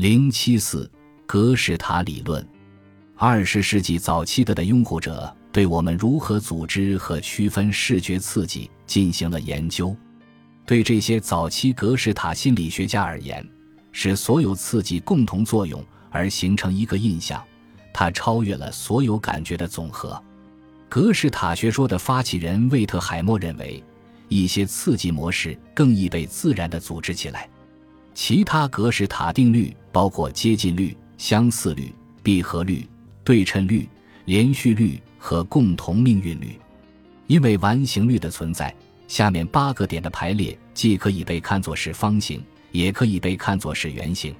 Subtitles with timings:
[0.00, 0.90] 零七四
[1.26, 2.42] 格式塔理论，
[3.16, 9.94] 二十世纪早期的的拥护者对我们如何组织和区分视觉刺激进行了研究。
[10.64, 13.46] 对这些早期格式塔心理学家而言，
[13.92, 17.44] 使所有刺激共同作用而形成一个印象，
[17.92, 20.18] 它超越了所有感觉的总和。
[20.88, 23.84] 格式塔学说的发起人魏特海默认为，
[24.30, 27.46] 一些刺激模式更易被自然地组织起来。
[28.14, 32.86] 其他格式塔定律包括接近律、相似律、闭合律、
[33.24, 33.88] 对称律、
[34.24, 36.58] 连续律和共同命运律。
[37.26, 38.74] 因为完形律的存在，
[39.06, 44.34] 下面八个点的排列既可以被看作是方形，也可以被看作是圆形。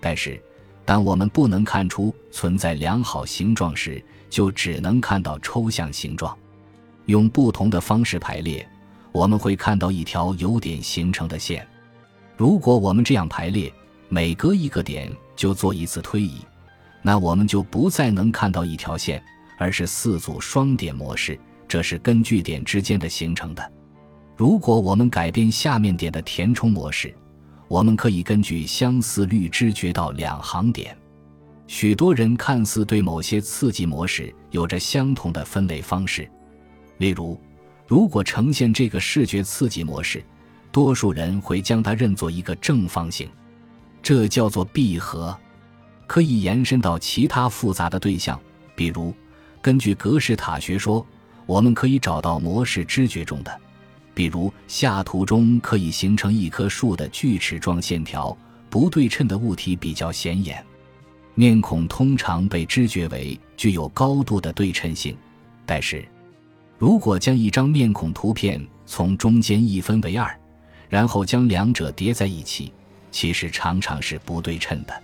[0.00, 0.40] 但是，
[0.84, 6.36] 当我们不能看出存在良好形状时，就只能看到抽象形状。
[7.06, 8.66] 用不同的方式排列，
[9.12, 11.66] 我们会看到一条有点形成的线。
[12.36, 13.72] 如果我们这样排列，
[14.08, 16.40] 每隔一个点就做一次推移，
[17.00, 19.22] 那我们就不再能看到一条线，
[19.56, 21.38] 而是四组双点模式。
[21.68, 23.72] 这是根据点之间的形成的。
[24.36, 27.14] 如果我们改变下面点的填充模式，
[27.68, 30.96] 我们可以根据相似率知觉到两行点。
[31.66, 36.28] 许多人看似对某些刺激模式有着相同的分类方式，
[36.98, 37.40] 例如，
[37.86, 40.22] 如果呈现这个视觉刺激模式。
[40.74, 43.30] 多数人会将它认作一个正方形，
[44.02, 45.32] 这叫做闭合，
[46.04, 48.40] 可以延伸到其他复杂的对象，
[48.74, 49.14] 比如，
[49.62, 51.06] 根据格式塔学说，
[51.46, 53.60] 我们可以找到模式知觉中的，
[54.14, 58.36] 比如下图中可以形成一棵树的锯齿状线条，
[58.68, 60.60] 不对称的物体比较显眼。
[61.36, 65.16] 面孔通常被知觉为具有高度的对称性，
[65.64, 66.04] 但是，
[66.78, 70.36] 如果将一张面孔图片从中间一分为二。
[70.88, 72.72] 然后将两者叠在一起，
[73.10, 75.02] 其实常常是不对称的。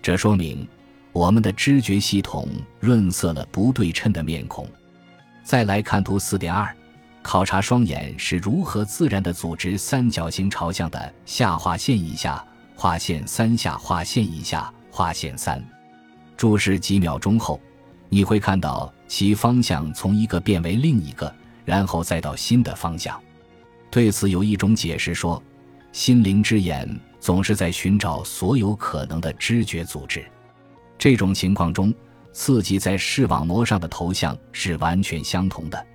[0.00, 0.66] 这说明
[1.12, 2.48] 我们的知觉系统
[2.80, 4.66] 润色了不对称的面孔。
[5.42, 6.74] 再来看图四点二，
[7.22, 12.44] 考察双眼是如何自然地组织三角形朝向的下划线以下
[12.74, 15.62] 划线三下划线以下划线三。
[16.36, 17.60] 注视几秒钟后，
[18.08, 21.34] 你会看到其方向从一个变为另一个，
[21.64, 23.20] 然后再到新的方向。
[23.90, 25.42] 对此有一种解释说，
[25.92, 26.88] 心灵之眼
[27.18, 30.24] 总是在寻找所有可能的知觉组织。
[30.98, 31.92] 这种情况中，
[32.32, 35.86] 刺激在视网膜上的头像是完全相同的，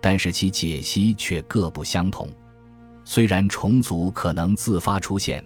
[0.00, 2.28] 但是其解析却各不相同。
[3.04, 5.42] 虽然重组可能自发出现，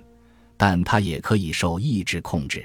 [0.57, 2.65] 但它也可以受意志控制。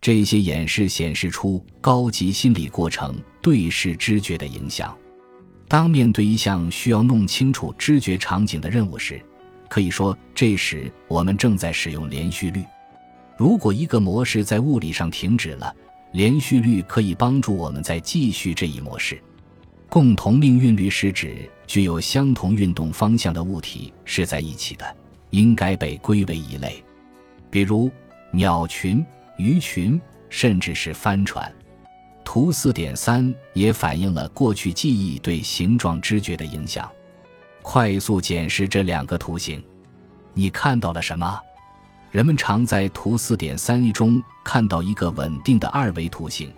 [0.00, 4.96] 这些演示显示出高级心理过程对视知觉的影响。
[5.68, 9.20] 当面对一项需要弄清楚知觉场景的任务时，
[9.68, 12.62] 可以说这时我们正在使用连续律。
[13.36, 15.74] 如果一个模式在物理上停止了，
[16.12, 19.20] 连续律可以帮助我们再继续这一模式。
[19.88, 24.96] 共同命运律是指具有相同运动方向的物体是在一起的，
[25.30, 26.82] 应该被归为一类，
[27.50, 27.90] 比如
[28.30, 29.04] 鸟群、
[29.36, 31.52] 鱼群，甚至是帆船。
[32.36, 36.86] 图四点三也反映了过去记忆对形状知觉的影响。
[37.62, 39.64] 快速检视这两个图形，
[40.34, 41.40] 你看到了什么？
[42.10, 46.52] 人们常在图四点三 a 中看到一个稳定的二维图形，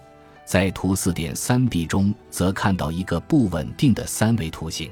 [0.44, 4.90] 在图四点三 b 中则看到一个不稳定的三维图形。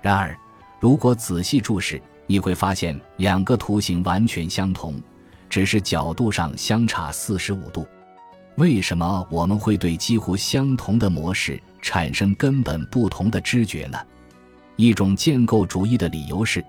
[0.00, 0.38] 然而，
[0.78, 4.94] 如果仔细注视，你会发现两个图形完全相同，
[5.50, 7.84] 只是角度上相差四十五度。
[8.56, 13.98] 为什么我们会对几乎相同的模式产生根本不同的知觉呢？
[14.76, 16.64] 一种建构主义的理由是，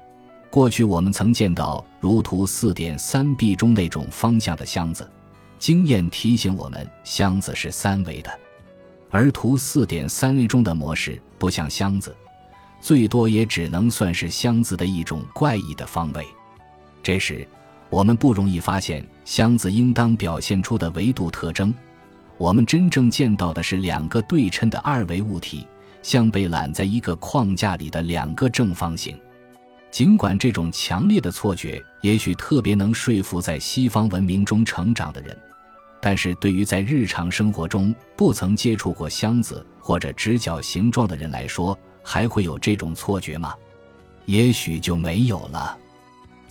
[0.50, 5.08] 过去我们曾见到如图四点三 b 中那种方向的箱子，
[5.60, 8.32] 经验提醒我们箱子是三维的，
[9.12, 12.16] 而图四点三 a 中的模式不像箱子，
[12.82, 16.26] 最多也只能算是箱子的一种怪异的方位。
[17.04, 17.48] 这时。
[17.90, 21.74] 我们不容易发现箱子应当表现出的维度特征。
[22.38, 25.66] 我们真正见到的是两个对称的二维物体，
[26.02, 29.18] 像被揽在一个框架里的两个正方形。
[29.92, 35.38] 尽管这种强烈的错觉也许特别能说服在西方文明中成长的人，
[36.02, 43.56] 但是对于在日常生活中不曾接触过箱子或者直角形状的人来说，还会有这种错觉吗？
[44.26, 45.78] 也许就没有了。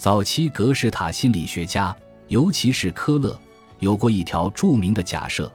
[0.05, 1.97] 早期格式塔心理学家，
[2.29, 3.41] 尤其是科勒，
[3.79, 5.51] 有过一条著名的假设：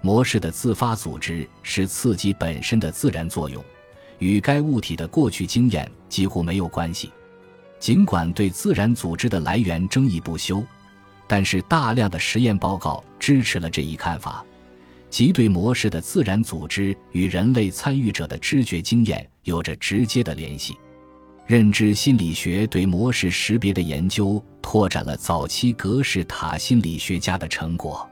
[0.00, 3.64] 模式的自发组织是刺激本身的自然作用，
[4.18, 7.12] 与该物体的过去经验几乎没有关系。
[7.78, 10.64] 尽管对自然组织的来源争议不休，
[11.28, 14.44] 但是大量的实验报告支持了这一看法，
[15.10, 20.76] 即对模式的自然组织与人类参与者的知觉经验有着直接的联系。
[21.46, 28.08] 认知心理学对模式识别的研究拓展了早期格式塔心理学家的成果。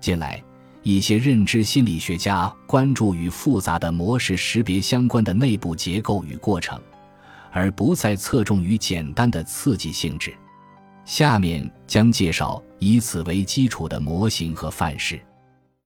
[0.00, 0.42] 近来，
[0.82, 6.78] 一些认知心理学家关注与复杂的模式识别相关的内部结构与过程，
[7.52, 10.34] 而不再侧重于简单的刺激性质。
[11.04, 15.20] 下面将介绍以此为基础的模型和范式。